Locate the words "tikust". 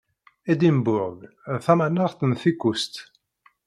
2.41-2.93